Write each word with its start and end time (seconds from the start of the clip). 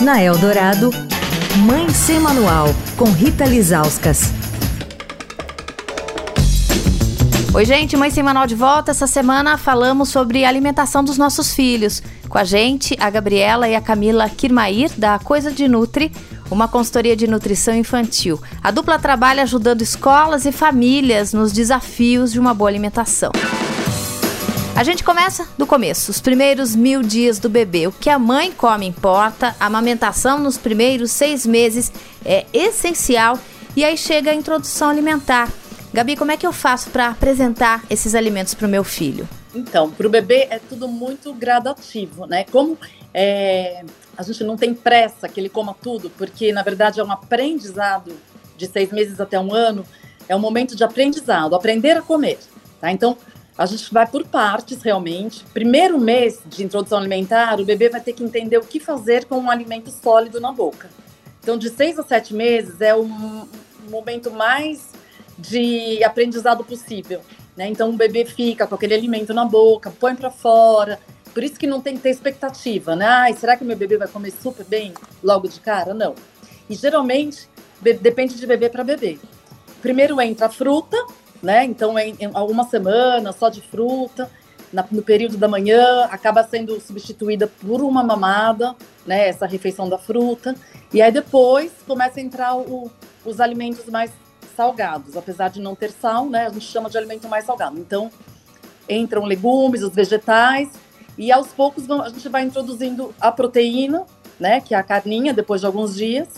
Na 0.00 0.20
Eldorado, 0.20 0.90
Mãe 1.64 1.88
Sem 1.90 2.18
Manual, 2.18 2.66
com 2.96 3.04
Rita 3.04 3.44
Lizauskas. 3.44 4.32
Oi, 7.54 7.64
gente, 7.64 7.96
Mãe 7.96 8.10
Sem 8.10 8.22
Manual 8.22 8.46
de 8.46 8.56
volta. 8.56 8.90
Essa 8.90 9.06
semana 9.06 9.56
falamos 9.56 10.08
sobre 10.08 10.44
alimentação 10.44 11.04
dos 11.04 11.16
nossos 11.16 11.54
filhos. 11.54 12.02
Com 12.28 12.36
a 12.36 12.44
gente, 12.44 12.96
a 12.98 13.08
Gabriela 13.08 13.68
e 13.68 13.76
a 13.76 13.80
Camila 13.80 14.28
Kirmair, 14.28 14.90
da 14.96 15.18
Coisa 15.20 15.52
de 15.52 15.68
Nutri, 15.68 16.10
uma 16.50 16.66
consultoria 16.66 17.14
de 17.14 17.28
nutrição 17.28 17.74
infantil. 17.74 18.40
A 18.62 18.72
dupla 18.72 18.98
trabalha 18.98 19.44
ajudando 19.44 19.82
escolas 19.82 20.44
e 20.44 20.50
famílias 20.50 21.32
nos 21.32 21.52
desafios 21.52 22.32
de 22.32 22.40
uma 22.40 22.52
boa 22.52 22.68
alimentação. 22.68 23.30
A 24.76 24.82
gente 24.82 25.04
começa 25.04 25.46
do 25.56 25.68
começo, 25.68 26.10
os 26.10 26.20
primeiros 26.20 26.74
mil 26.74 27.00
dias 27.00 27.38
do 27.38 27.48
bebê. 27.48 27.86
O 27.86 27.92
que 27.92 28.10
a 28.10 28.18
mãe 28.18 28.50
come 28.50 28.84
importa, 28.84 29.54
a 29.60 29.66
amamentação 29.66 30.40
nos 30.40 30.58
primeiros 30.58 31.12
seis 31.12 31.46
meses 31.46 31.92
é 32.24 32.44
essencial 32.52 33.38
e 33.76 33.84
aí 33.84 33.96
chega 33.96 34.32
a 34.32 34.34
introdução 34.34 34.90
alimentar. 34.90 35.48
Gabi, 35.92 36.16
como 36.16 36.32
é 36.32 36.36
que 36.36 36.44
eu 36.44 36.52
faço 36.52 36.90
para 36.90 37.06
apresentar 37.06 37.84
esses 37.88 38.16
alimentos 38.16 38.52
para 38.52 38.66
o 38.66 38.70
meu 38.70 38.82
filho? 38.82 39.28
Então, 39.54 39.92
para 39.92 40.08
o 40.08 40.10
bebê 40.10 40.48
é 40.50 40.58
tudo 40.58 40.88
muito 40.88 41.32
gradativo, 41.32 42.26
né? 42.26 42.44
Como 42.50 42.76
é, 43.14 43.84
a 44.16 44.24
gente 44.24 44.42
não 44.42 44.56
tem 44.56 44.74
pressa 44.74 45.28
que 45.28 45.38
ele 45.38 45.48
coma 45.48 45.76
tudo, 45.80 46.10
porque 46.10 46.52
na 46.52 46.64
verdade 46.64 46.98
é 46.98 47.04
um 47.04 47.12
aprendizado 47.12 48.12
de 48.56 48.66
seis 48.66 48.90
meses 48.90 49.20
até 49.20 49.38
um 49.38 49.54
ano, 49.54 49.84
é 50.28 50.34
um 50.34 50.40
momento 50.40 50.74
de 50.74 50.82
aprendizado, 50.82 51.54
aprender 51.54 51.96
a 51.96 52.02
comer, 52.02 52.40
tá? 52.80 52.90
Então, 52.90 53.16
a 53.56 53.66
gente 53.66 53.92
vai 53.92 54.06
por 54.06 54.26
partes, 54.26 54.82
realmente. 54.82 55.44
Primeiro 55.52 55.98
mês 55.98 56.40
de 56.46 56.64
introdução 56.64 56.98
alimentar, 56.98 57.60
o 57.60 57.64
bebê 57.64 57.88
vai 57.88 58.00
ter 58.00 58.12
que 58.12 58.24
entender 58.24 58.58
o 58.58 58.64
que 58.64 58.80
fazer 58.80 59.26
com 59.26 59.38
um 59.38 59.50
alimento 59.50 59.90
sólido 59.90 60.40
na 60.40 60.50
boca. 60.50 60.90
Então, 61.40 61.56
de 61.56 61.70
seis 61.70 61.98
a 61.98 62.02
sete 62.02 62.34
meses 62.34 62.80
é 62.80 62.94
o 62.94 63.06
momento 63.88 64.30
mais 64.30 64.88
de 65.38 66.02
aprendizado 66.02 66.64
possível. 66.64 67.20
Né? 67.56 67.68
Então, 67.68 67.90
o 67.90 67.92
bebê 67.92 68.24
fica 68.24 68.66
com 68.66 68.74
aquele 68.74 68.94
alimento 68.94 69.32
na 69.32 69.44
boca, 69.44 69.92
põe 70.00 70.16
para 70.16 70.30
fora. 70.30 70.98
Por 71.32 71.44
isso 71.44 71.54
que 71.54 71.66
não 71.66 71.80
tem 71.80 71.96
que 71.96 72.02
ter 72.02 72.10
expectativa, 72.10 72.94
né? 72.94 73.06
Ai, 73.06 73.34
será 73.34 73.56
que 73.56 73.64
meu 73.64 73.76
bebê 73.76 73.96
vai 73.96 74.06
comer 74.08 74.30
super 74.30 74.64
bem 74.64 74.94
logo 75.22 75.48
de 75.48 75.60
cara? 75.60 75.92
Não. 75.92 76.14
E 76.70 76.74
geralmente 76.74 77.48
depende 78.00 78.36
de 78.36 78.46
bebê 78.46 78.68
para 78.68 78.84
bebê. 78.84 79.18
Primeiro 79.82 80.20
entra 80.20 80.46
a 80.46 80.48
fruta, 80.48 80.96
né? 81.44 81.64
Então, 81.64 81.98
em, 81.98 82.16
em 82.18 82.30
algumas 82.32 82.68
semanas 82.68 83.36
só 83.36 83.48
de 83.48 83.60
fruta, 83.60 84.30
na, 84.72 84.84
no 84.90 85.02
período 85.02 85.36
da 85.36 85.46
manhã, 85.46 86.06
acaba 86.10 86.42
sendo 86.42 86.80
substituída 86.80 87.46
por 87.46 87.82
uma 87.82 88.02
mamada, 88.02 88.74
né? 89.06 89.28
Essa 89.28 89.46
refeição 89.46 89.88
da 89.88 89.98
fruta. 89.98 90.54
E 90.92 91.00
aí 91.00 91.12
depois 91.12 91.70
começa 91.86 92.18
a 92.18 92.22
entrar 92.22 92.56
o, 92.56 92.90
os 93.24 93.40
alimentos 93.40 93.84
mais 93.86 94.10
salgados, 94.56 95.16
apesar 95.16 95.48
de 95.48 95.60
não 95.60 95.74
ter 95.74 95.90
sal, 95.90 96.28
né? 96.28 96.46
A 96.46 96.50
gente 96.50 96.66
chama 96.66 96.88
de 96.88 96.96
alimento 96.96 97.28
mais 97.28 97.44
salgado. 97.44 97.78
Então, 97.78 98.10
entram 98.88 99.24
legumes, 99.24 99.82
os 99.82 99.94
vegetais, 99.94 100.68
e 101.16 101.30
aos 101.30 101.48
poucos 101.48 101.88
a 101.90 102.08
gente 102.08 102.28
vai 102.28 102.42
introduzindo 102.42 103.14
a 103.20 103.30
proteína, 103.30 104.04
né? 104.40 104.60
Que 104.60 104.74
é 104.74 104.78
a 104.78 104.82
carninha, 104.82 105.32
depois 105.32 105.60
de 105.60 105.66
alguns 105.66 105.94
dias. 105.94 106.28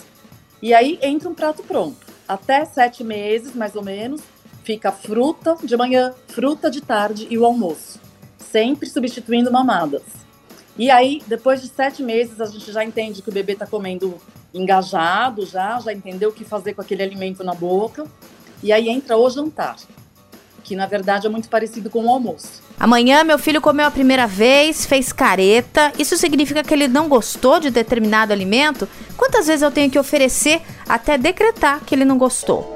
E 0.61 0.75
aí 0.75 0.99
entra 1.01 1.29
um 1.29 1.35
prato 1.35 1.63
pronto. 1.63 2.05
Até 2.27 2.65
sete 2.65 3.05
meses, 3.05 3.55
mais 3.55 3.77
ou 3.77 3.85
menos, 3.85 4.21
fica 4.67 4.91
fruta 4.91 5.57
de 5.63 5.77
manhã, 5.77 6.13
fruta 6.27 6.69
de 6.69 6.81
tarde 6.81 7.29
e 7.31 7.39
o 7.39 7.45
almoço, 7.45 8.01
sempre 8.37 8.91
substituindo 8.91 9.51
mamadas. 9.53 10.03
E 10.77 10.91
aí, 10.91 11.23
depois 11.29 11.63
de 11.63 11.69
sete 11.69 12.03
meses, 12.03 12.41
a 12.41 12.47
gente 12.47 12.73
já 12.73 12.85
entende 12.85 13.23
que 13.23 13.29
o 13.29 13.33
bebê 13.33 13.53
está 13.53 13.65
comendo 13.65 14.21
engajado, 14.53 15.47
já, 15.47 15.79
já 15.79 15.93
entendeu 15.93 16.31
o 16.31 16.33
que 16.33 16.45
fazer 16.45 16.75
com 16.75 16.83
aquele 16.83 17.05
alimento 17.05 17.45
na 17.45 17.55
boca. 17.55 18.07
E 18.61 18.73
aí 18.73 18.89
entra 18.89 19.17
o 19.17 19.31
jantar, 19.31 19.77
que 20.65 20.75
na 20.75 20.87
verdade 20.87 21.29
é 21.29 21.31
muito 21.31 21.49
parecido 21.49 21.89
com 21.89 22.05
o 22.05 22.11
almoço. 22.11 22.61
Amanhã 22.79 23.23
meu 23.23 23.39
filho 23.39 23.61
comeu 23.61 23.87
a 23.87 23.91
primeira 23.91 24.27
vez, 24.27 24.85
fez 24.85 25.13
careta. 25.13 25.93
Isso 25.97 26.17
significa 26.17 26.65
que 26.65 26.75
ele 26.75 26.89
não 26.89 27.09
gostou 27.09 27.61
de 27.61 27.71
determinado 27.71 28.33
alimento? 28.33 28.89
Quantas 29.17 29.47
vezes 29.47 29.63
eu 29.63 29.71
tenho 29.71 29.91
que 29.93 29.99
oferecer 29.99 30.61
até 30.89 31.17
decretar 31.17 31.85
que 31.85 31.95
ele 31.95 32.05
não 32.05 32.19
gostou? 32.19 32.76